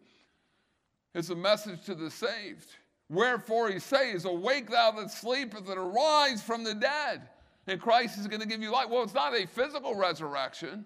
[1.15, 2.69] It's a message to the saved.
[3.09, 7.23] Wherefore he says, Awake thou that sleepeth, and arise from the dead.
[7.67, 8.89] And Christ is going to give you life.
[8.89, 10.85] Well, it's not a physical resurrection,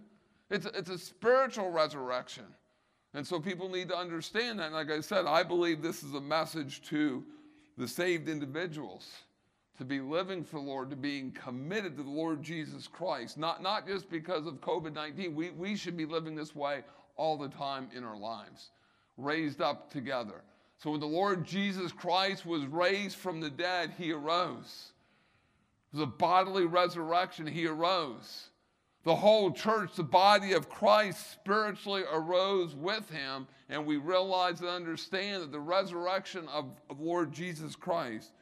[0.50, 2.44] it's, it's a spiritual resurrection.
[3.14, 4.66] And so people need to understand that.
[4.66, 7.24] And like I said, I believe this is a message to
[7.78, 9.08] the saved individuals
[9.78, 13.38] to be living for the Lord, to being committed to the Lord Jesus Christ.
[13.38, 15.34] Not, not just because of COVID 19.
[15.34, 16.82] We, we should be living this way
[17.16, 18.70] all the time in our lives,
[19.16, 20.42] raised up together.
[20.78, 24.92] So when the Lord Jesus Christ was raised from the dead, he arose.
[25.92, 28.48] It was a bodily resurrection, he arose.
[29.04, 34.68] The whole church, the body of Christ, spiritually arose with him, and we realize and
[34.68, 38.32] understand that the resurrection of, Lord Jesus Christ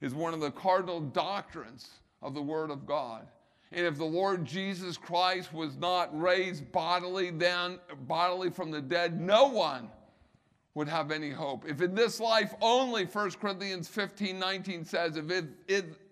[0.00, 1.88] is one of the cardinal doctrines
[2.22, 3.26] of the Word of God.
[3.72, 9.20] And if the Lord Jesus Christ was not raised bodily, then bodily from the dead,
[9.20, 9.90] no one
[10.76, 11.64] would have any hope.
[11.66, 15.46] If in this life only, 1 Corinthians 15 19 says, if, it,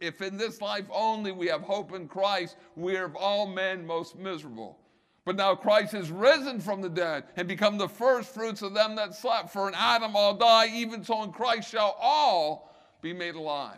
[0.00, 3.86] if in this life only we have hope in Christ, we are of all men
[3.86, 4.78] most miserable.
[5.26, 8.96] But now Christ is risen from the dead and become the first fruits of them
[8.96, 9.50] that slept.
[9.50, 13.76] For in Adam all die, even so in Christ shall all be made alive.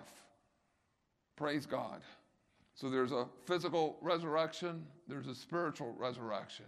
[1.35, 2.01] Praise God.
[2.77, 6.67] So there's a physical resurrection, there's a spiritual resurrection.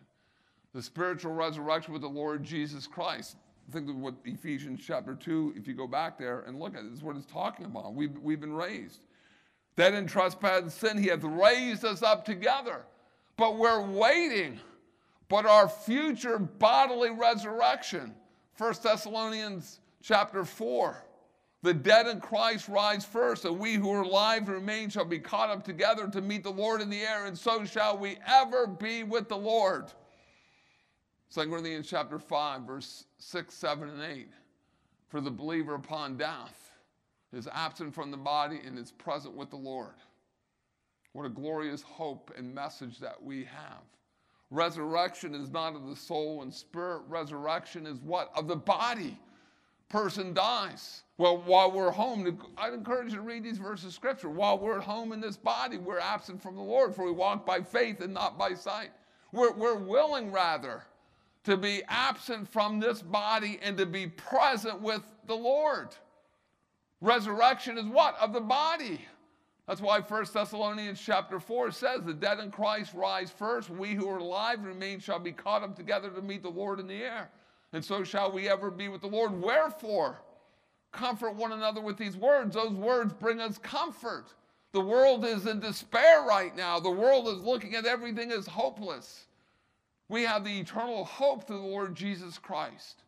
[0.74, 3.36] The spiritual resurrection with the Lord Jesus Christ
[3.70, 6.92] think of what Ephesians chapter 2, if you go back there and look at it,
[6.92, 7.94] is what it's talking about.
[7.94, 9.00] We've, we've been raised.
[9.76, 12.84] Dead in trespass and sin, he hath raised us up together.
[13.36, 14.58] But we're waiting.
[15.28, 18.14] But our future bodily resurrection,
[18.56, 21.04] 1 Thessalonians chapter 4.
[21.62, 25.50] The dead in Christ rise first, and we who are alive remain shall be caught
[25.50, 29.02] up together to meet the Lord in the air, and so shall we ever be
[29.02, 29.92] with the Lord.
[31.34, 34.28] 2 Corinthians chapter 5, verse 6, 7, and 8.
[35.08, 36.70] For the believer upon death
[37.32, 39.94] is absent from the body and is present with the Lord.
[41.12, 43.82] What a glorious hope and message that we have.
[44.50, 47.02] Resurrection is not of the soul and spirit.
[47.08, 48.30] Resurrection is what?
[48.34, 49.18] Of the body.
[49.90, 51.02] Person dies.
[51.18, 54.30] Well, while we're home, I'd encourage you to read these verses of scripture.
[54.30, 57.44] While we're at home in this body, we're absent from the Lord, for we walk
[57.44, 58.90] by faith and not by sight.
[59.32, 60.84] We're, we're willing, rather,
[61.44, 65.88] to be absent from this body and to be present with the Lord.
[67.00, 68.16] Resurrection is what?
[68.18, 69.00] Of the body.
[69.66, 73.68] That's why 1 Thessalonians chapter 4 says, The dead in Christ rise first.
[73.68, 76.86] We who are alive remain shall be caught up together to meet the Lord in
[76.86, 77.30] the air.
[77.74, 79.30] And so shall we ever be with the Lord.
[79.38, 80.20] Wherefore,
[80.92, 82.54] comfort one another with these words.
[82.54, 84.32] Those words bring us comfort.
[84.72, 86.80] The world is in despair right now.
[86.80, 89.26] The world is looking at everything as hopeless.
[90.08, 93.02] We have the eternal hope through the Lord Jesus Christ.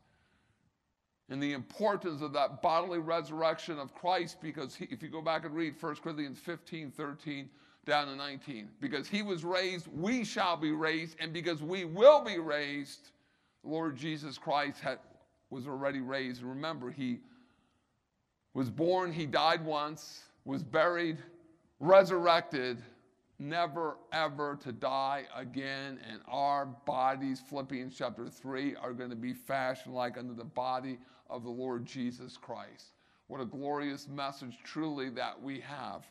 [1.29, 5.45] And the importance of that bodily resurrection of Christ, because he, if you go back
[5.45, 7.49] and read 1 Corinthians 15, 13,
[7.87, 12.23] down to 19, because he was raised, we shall be raised, and because we will
[12.23, 13.11] be raised,
[13.63, 14.99] the Lord Jesus Christ had,
[15.51, 16.43] was already raised.
[16.43, 17.21] And remember, he
[18.53, 21.19] was born, he died once, was buried,
[21.79, 22.83] resurrected,
[23.41, 29.33] never ever to die again, and our bodies, Philippians chapter 3, are going to be
[29.33, 32.93] fashioned like unto the body of the Lord Jesus Christ.
[33.29, 36.07] What a glorious message, truly, that we have.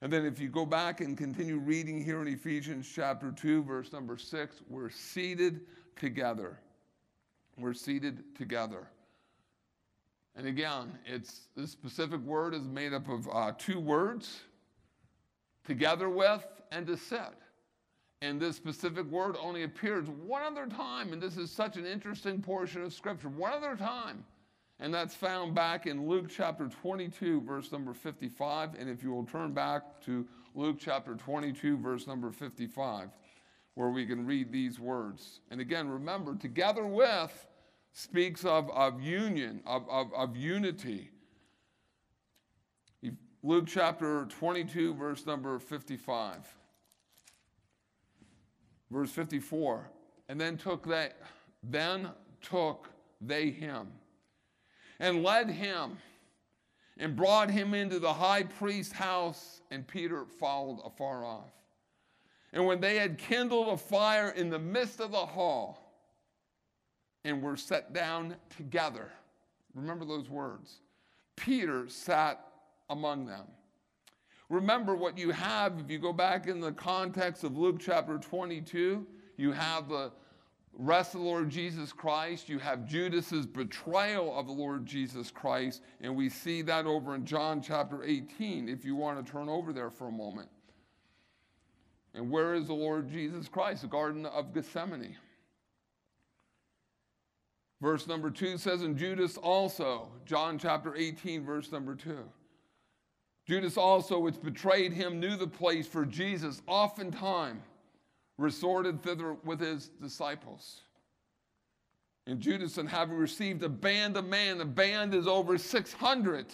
[0.00, 3.92] And then, if you go back and continue reading here in Ephesians chapter 2, verse
[3.92, 5.60] number 6, we're seated
[5.96, 6.58] together.
[7.58, 8.88] We're seated together.
[10.36, 14.42] And again, it's the specific word is made up of uh, two words
[15.68, 17.34] together with, and to sit.
[18.22, 22.42] And this specific word only appears one other time, and this is such an interesting
[22.42, 23.28] portion of Scripture.
[23.28, 24.24] One other time.
[24.80, 28.76] And that's found back in Luke chapter 22, verse number 55.
[28.78, 33.10] And if you will turn back to Luke chapter 22, verse number 55,
[33.74, 35.40] where we can read these words.
[35.50, 37.46] And again, remember, together with
[37.92, 41.10] speaks of, of union, of, of, of unity.
[43.44, 46.38] Luke chapter 22, verse number 55.
[48.90, 49.90] Verse 54.
[50.28, 51.10] And then took they,
[51.62, 52.10] then
[52.42, 52.88] took
[53.20, 53.88] they him
[54.98, 55.98] and led him
[56.98, 61.52] and brought him into the high priest's house, and Peter followed afar off.
[62.52, 65.78] And when they had kindled a fire in the midst of the hall
[67.24, 69.12] and were set down together,
[69.74, 70.80] remember those words.
[71.36, 72.47] Peter sat
[72.90, 73.46] among them.
[74.48, 79.06] Remember what you have, if you go back in the context of Luke chapter 22,
[79.36, 80.10] you have the
[80.78, 85.82] rest of the Lord Jesus Christ, you have Judas's betrayal of the Lord Jesus Christ,
[86.00, 89.72] and we see that over in John chapter 18, if you want to turn over
[89.72, 90.48] there for a moment.
[92.14, 93.82] And where is the Lord Jesus Christ?
[93.82, 95.16] The Garden of Gethsemane.
[97.80, 102.18] Verse number 2 says, And Judas also, John chapter 18, verse number 2.
[103.48, 107.62] Judas also, which betrayed him, knew the place, for Jesus oftentimes
[108.36, 110.82] resorted thither with his disciples.
[112.26, 116.46] And Judas, and having received a band of men, a band is over 600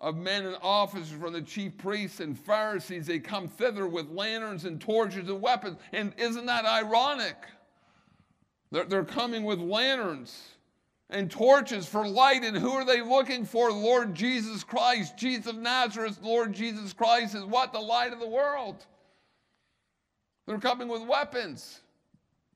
[0.00, 4.64] of men and officers from the chief priests and Pharisees, they come thither with lanterns
[4.64, 5.78] and torches and weapons.
[5.92, 7.36] And isn't that ironic?
[8.72, 10.55] They're, they're coming with lanterns
[11.10, 12.42] and torches for light.
[12.42, 13.70] And who are they looking for?
[13.70, 15.16] Lord Jesus Christ.
[15.16, 17.72] Jesus of Nazareth, Lord Jesus Christ is what?
[17.72, 18.84] The light of the world.
[20.46, 21.80] They're coming with weapons.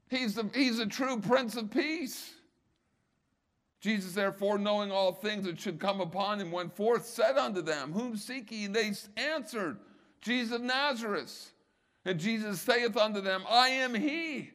[0.09, 2.35] He's the, he's the true Prince of Peace.
[3.81, 7.93] Jesus, therefore, knowing all things that should come upon him, went forth, said unto them,
[7.93, 8.67] Whom seek ye?
[8.67, 9.79] And they answered,
[10.21, 11.53] Jesus of Nazareth.
[12.05, 14.51] And Jesus saith unto them, I am he.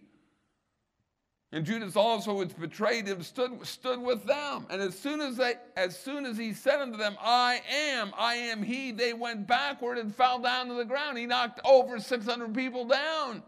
[1.52, 4.66] And Judas also, which betrayed him, stood, stood with them.
[4.70, 8.36] And as soon as, they, as soon as he said unto them, I am, I
[8.36, 11.18] am he, they went backward and fell down to the ground.
[11.18, 13.44] He knocked over 600 people down.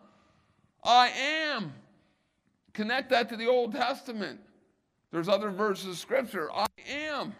[0.83, 1.73] I am.
[2.73, 4.39] Connect that to the Old Testament.
[5.11, 6.49] There's other verses of scripture.
[6.51, 7.33] I am.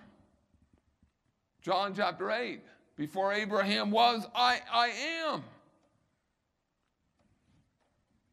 [1.62, 2.62] John chapter 8.
[2.96, 5.44] Before Abraham was, I, I am.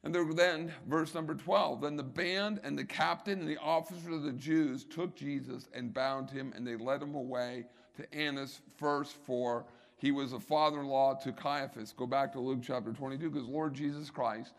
[0.05, 4.23] And then, verse number 12, then the band and the captain and the officers of
[4.23, 7.65] the Jews took Jesus and bound him, and they led him away
[7.97, 9.65] to Annas first, for
[9.97, 11.95] he was a father in law to Caiaphas.
[11.97, 14.53] Go back to Luke chapter 22, because Lord Jesus Christ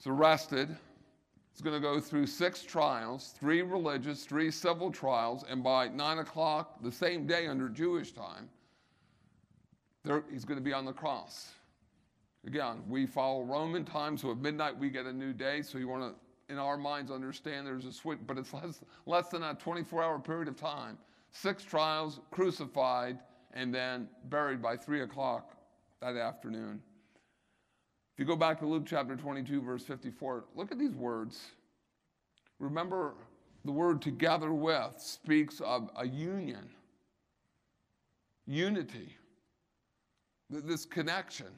[0.00, 0.74] is arrested.
[1.52, 6.18] He's going to go through six trials, three religious, three civil trials, and by nine
[6.18, 8.48] o'clock the same day under Jewish time,
[10.02, 11.50] there, he's going to be on the cross.
[12.46, 15.62] Again, we follow Roman time, so at midnight we get a new day.
[15.62, 19.28] So you want to, in our minds, understand there's a switch, but it's less, less
[19.28, 20.98] than a 24 hour period of time.
[21.30, 23.18] Six trials, crucified,
[23.54, 25.56] and then buried by 3 o'clock
[26.00, 26.80] that afternoon.
[28.12, 31.40] If you go back to Luke chapter 22, verse 54, look at these words.
[32.60, 33.14] Remember,
[33.64, 36.68] the word together with speaks of a union,
[38.46, 39.16] unity,
[40.50, 41.48] this connection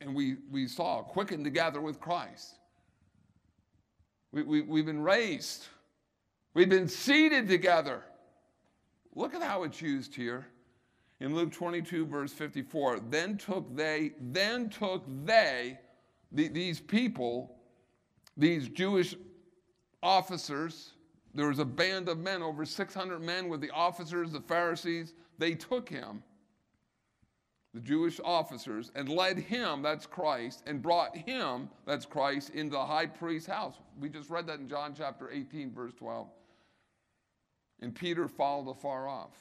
[0.00, 2.58] and we, we saw quickened together with Christ.
[4.32, 5.66] We, we, we've been raised.
[6.54, 8.02] We've been seated together.
[9.14, 10.46] Look at how it's used here
[11.20, 13.00] in Luke 22, verse 54.
[13.10, 15.78] Then took they, then took they,
[16.32, 17.56] the, these people,
[18.36, 19.14] these Jewish
[20.02, 20.92] officers,
[21.34, 25.54] there was a band of men, over 600 men with the officers, the Pharisees, they
[25.54, 26.22] took him
[27.74, 32.84] the Jewish officers, and led him, that's Christ, and brought him, that's Christ, into the
[32.84, 33.74] high priest's house.
[34.00, 36.28] We just read that in John chapter 18, verse 12.
[37.80, 39.34] And Peter followed afar off.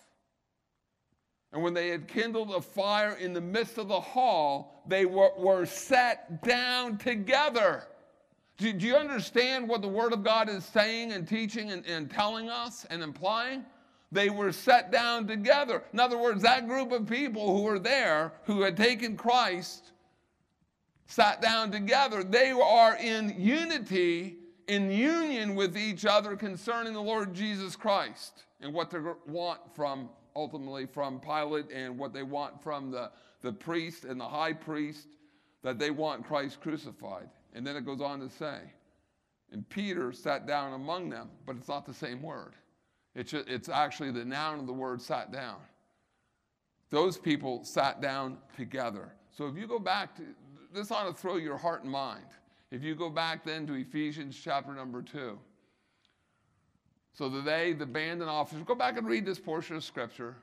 [1.53, 5.31] And when they had kindled a fire in the midst of the hall, they were,
[5.37, 7.83] were set down together.
[8.57, 12.09] Do, do, you understand what the Word of God is saying and teaching and, and
[12.09, 13.63] telling us and implying?
[14.13, 15.83] They were set down together.
[15.91, 19.91] In other words, that group of people who were there, who had taken Christ,
[21.07, 22.23] sat down together.
[22.23, 24.37] They are in unity,
[24.67, 30.09] in union with each other concerning the Lord Jesus Christ and what they want from,
[30.35, 33.11] ultimately, from Pilate and what they want from the,
[33.41, 35.07] the priest and the high priest,
[35.63, 37.29] that they want Christ crucified.
[37.53, 38.59] And then it goes on to say,
[39.51, 42.53] and Peter sat down among them, but it's not the same word.
[43.15, 45.57] It's, it's actually the noun of the word sat down.
[46.89, 49.13] Those people sat down together.
[49.31, 50.23] So if you go back to,
[50.73, 52.25] this ought to throw your heart and mind.
[52.71, 55.39] If you go back then to Ephesians chapter number two.
[57.13, 60.35] So the they, the band and officers, go back and read this portion of scripture.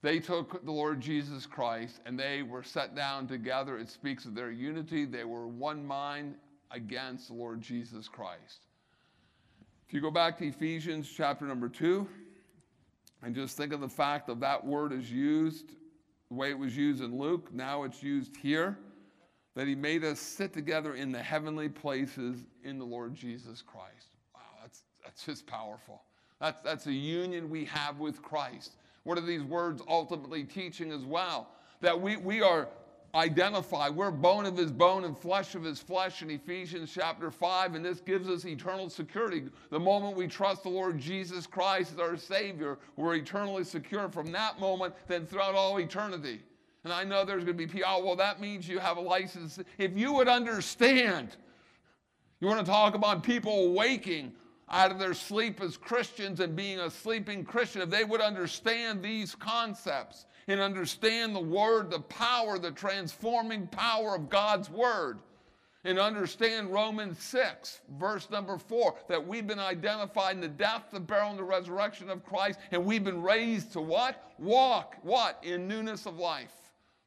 [0.00, 3.78] They took the Lord Jesus Christ and they were set down together.
[3.78, 5.04] It speaks of their unity.
[5.04, 6.36] They were one mind
[6.70, 8.60] against the Lord Jesus Christ.
[9.88, 12.06] If you go back to Ephesians chapter number two,
[13.22, 15.70] and just think of the fact that that word is used
[16.28, 18.78] the way it was used in Luke, now it's used here,
[19.54, 24.08] that he made us sit together in the heavenly places in the Lord Jesus Christ.
[24.34, 26.02] Wow, that's, that's just powerful.
[26.38, 28.72] That's, that's a union we have with Christ.
[29.04, 31.48] What are these words ultimately teaching as well?
[31.80, 32.68] That we, we are
[33.14, 33.94] identified.
[33.94, 37.84] We're bone of his bone and flesh of his flesh in Ephesians chapter 5, and
[37.84, 39.44] this gives us eternal security.
[39.70, 44.30] The moment we trust the Lord Jesus Christ as our Savior, we're eternally secure from
[44.32, 46.40] that moment, then throughout all eternity.
[46.84, 49.00] And I know there's going to be people, oh, well, that means you have a
[49.00, 49.58] license.
[49.78, 51.36] If you would understand,
[52.40, 54.32] you want to talk about people waking
[54.70, 59.02] out of their sleep as Christians and being a sleeping Christian, if they would understand
[59.02, 65.18] these concepts, and understand the Word, the power, the transforming power of God's Word.
[65.84, 70.98] And understand Romans 6, verse number 4, that we've been identified in the death, the
[70.98, 74.34] burial, and the resurrection of Christ, and we've been raised to what?
[74.38, 75.38] Walk, what?
[75.44, 76.52] In newness of life.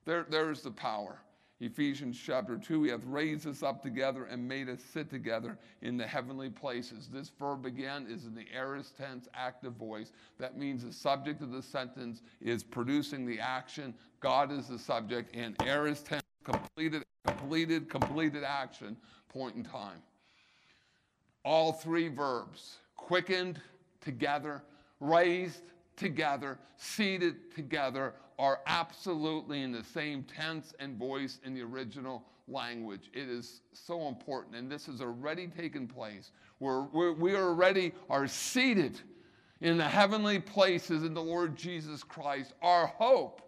[0.06, 1.20] There, there's the power.
[1.62, 5.96] Ephesians chapter 2, he hath raised us up together and made us sit together in
[5.96, 7.08] the heavenly places.
[7.08, 10.12] This verb again is in the aorist tense active voice.
[10.40, 13.94] That means the subject of the sentence is producing the action.
[14.22, 18.98] God is the subject, and aorist tense completed, completed, completed action,
[19.30, 20.02] point in time.
[21.46, 23.62] All three verbs quickened
[24.00, 24.64] together,
[25.00, 25.62] raised
[25.96, 33.12] together, seated together, are absolutely in the same tense and voice in the original language.
[33.14, 36.32] It is so important, and this has already taken place.
[36.60, 39.00] We're, we're, we already are seated
[39.62, 42.54] in the heavenly places in the Lord Jesus Christ.
[42.64, 43.44] Our hope,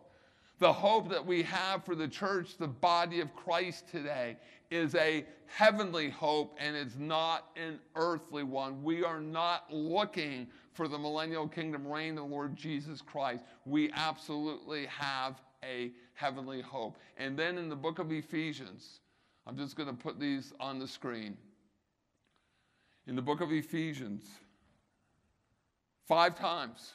[0.59, 4.37] the hope that we have for the church, the body of Christ today,
[4.69, 8.83] is a heavenly hope and it's not an earthly one.
[8.83, 13.91] We are not looking for the millennial kingdom reign of the Lord Jesus Christ, we
[13.93, 16.97] absolutely have a heavenly hope.
[17.17, 18.99] And then in the book of Ephesians,
[19.45, 21.37] I'm just going to put these on the screen.
[23.07, 24.23] In the book of Ephesians,
[26.07, 26.93] five times,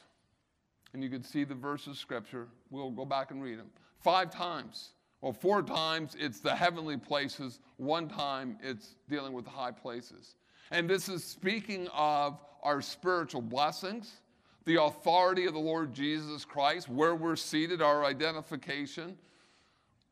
[0.93, 2.47] and you can see the verses of scripture.
[2.71, 3.69] We'll go back and read them.
[3.99, 4.89] Five times.
[5.21, 10.35] Well, four times it's the heavenly places, one time it's dealing with the high places.
[10.71, 14.21] And this is speaking of our spiritual blessings,
[14.65, 19.17] the authority of the Lord Jesus Christ, where we're seated, our identification,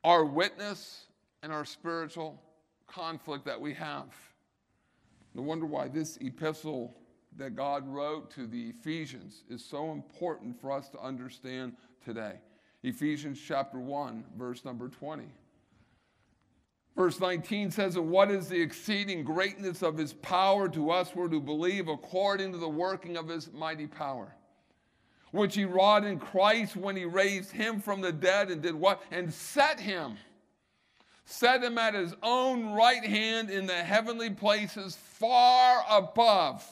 [0.04, 1.06] our witness,
[1.42, 2.42] and our spiritual
[2.86, 4.06] conflict that we have.
[5.34, 6.96] No wonder why this epistle
[7.36, 11.74] that God wrote to the Ephesians is so important for us to understand
[12.04, 12.40] today.
[12.82, 15.24] Ephesians chapter 1, verse number 20.
[16.98, 21.28] Verse 19 says, And what is the exceeding greatness of his power to us who
[21.28, 24.34] to believe according to the working of his mighty power?
[25.30, 29.00] Which he wrought in Christ when he raised him from the dead and did what?
[29.12, 30.16] And set him,
[31.24, 36.66] set him at his own right hand in the heavenly places, far above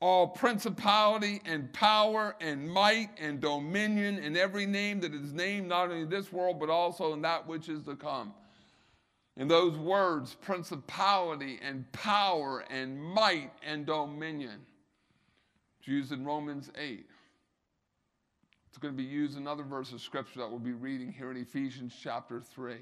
[0.00, 5.84] all principality and power and might and dominion and every name that is named not
[5.84, 8.34] only in this world but also in that which is to come
[9.36, 14.60] in those words, principality and power and might and dominion.
[15.78, 17.06] It's used in Romans 8.
[18.68, 21.30] It's going to be used in another verse of scripture that we'll be reading here
[21.30, 22.76] in Ephesians chapter 3.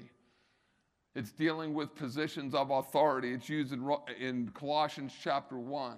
[1.15, 3.33] It's dealing with positions of authority.
[3.33, 3.87] It's used in,
[4.19, 5.97] in Colossians chapter 1.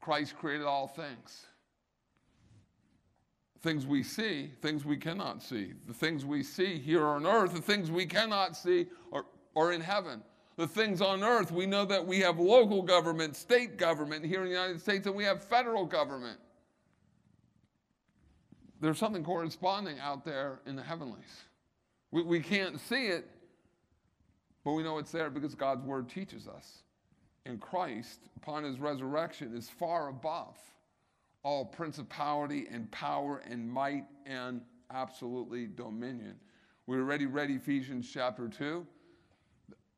[0.00, 1.46] Christ created all things
[3.62, 5.72] things we see, things we cannot see.
[5.86, 9.80] The things we see here on earth, the things we cannot see are, are in
[9.80, 10.22] heaven.
[10.56, 14.46] The things on earth, we know that we have local government, state government here in
[14.46, 16.38] the United States, and we have federal government.
[18.80, 21.44] There's something corresponding out there in the heavenlies.
[22.10, 23.28] We, we can't see it,
[24.64, 26.82] but we know it's there because God's word teaches us.
[27.46, 30.56] And Christ, upon his resurrection, is far above
[31.42, 34.60] all principality and power and might and
[34.92, 36.36] absolutely dominion.
[36.86, 38.86] We already read Ephesians chapter 2.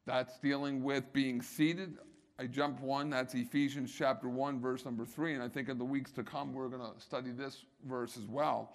[0.06, 1.98] That's dealing with being seated.
[2.38, 5.34] I jump one, that's Ephesians chapter 1, verse number 3.
[5.34, 8.24] And I think in the weeks to come, we're going to study this verse as
[8.24, 8.72] well.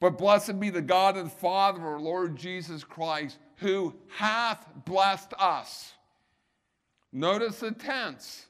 [0.00, 5.34] But blessed be the God and Father of our Lord Jesus Christ, who hath blessed
[5.38, 5.92] us.
[7.12, 8.46] Notice the tense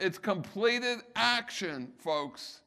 [0.00, 2.62] it's completed action, folks.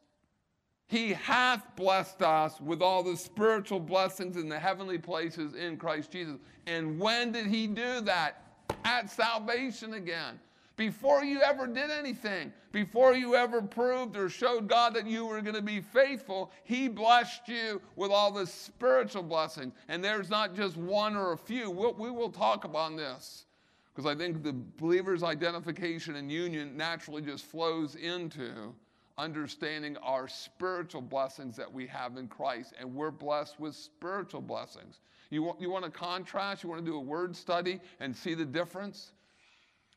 [0.88, 6.12] He hath blessed us with all the spiritual blessings in the heavenly places in Christ
[6.12, 6.38] Jesus.
[6.68, 8.42] And when did he do that?
[8.86, 10.40] At salvation again.
[10.76, 15.42] Before you ever did anything, before you ever proved or showed God that you were
[15.42, 19.74] going to be faithful, He blessed you with all the spiritual blessings.
[19.88, 21.70] And there's not just one or a few.
[21.70, 23.46] We'll, we will talk about this
[23.94, 28.74] because I think the believer's identification and union naturally just flows into
[29.18, 32.74] understanding our spiritual blessings that we have in Christ.
[32.80, 35.00] And we're blessed with spiritual blessings.
[35.30, 36.64] You want, you want to contrast?
[36.64, 39.12] You want to do a word study and see the difference?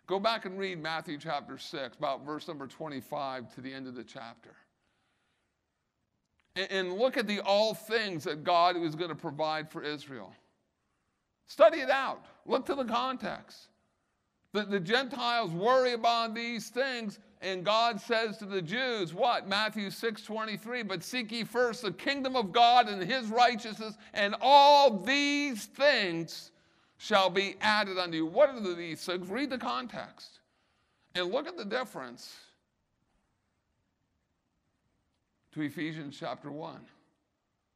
[0.06, 3.94] Go back and read Matthew chapter 6, about verse number 25 to the end of
[3.94, 4.54] the chapter.
[6.54, 10.34] And, and look at the all things that God was going to provide for Israel.
[11.48, 12.24] Study it out.
[12.44, 13.68] Look to the context.
[14.64, 19.46] The, Gentiles worry about these things, and God says to the Jews, what?
[19.46, 24.34] Matthew 6 23, but seek ye first the kingdom of God and his righteousness, and
[24.40, 26.52] all these things
[26.96, 28.26] shall be added unto you.
[28.26, 29.28] What are these things?
[29.28, 30.40] Read the context
[31.14, 32.34] and look at the difference
[35.52, 36.80] to Ephesians chapter 1.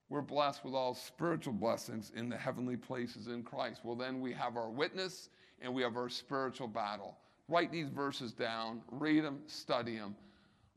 [0.09, 3.83] We're blessed with all spiritual blessings in the heavenly places in Christ.
[3.85, 5.28] Well, then we have our witness
[5.61, 7.17] and we have our spiritual battle.
[7.49, 10.15] Write these verses down, read them, study them.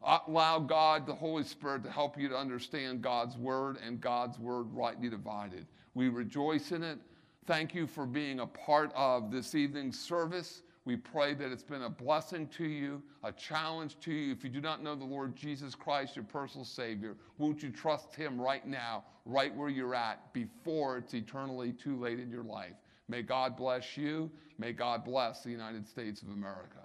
[0.03, 4.37] Uh, allow God, the Holy Spirit, to help you to understand God's word and God's
[4.37, 5.65] word rightly divided.
[5.93, 6.99] We rejoice in it.
[7.45, 10.63] Thank you for being a part of this evening's service.
[10.85, 14.33] We pray that it's been a blessing to you, a challenge to you.
[14.33, 18.13] If you do not know the Lord Jesus Christ, your personal Savior, won't you trust
[18.13, 22.75] Him right now, right where you're at, before it's eternally too late in your life?
[23.13, 24.31] May God bless you.
[24.57, 26.79] May God bless the United States of America.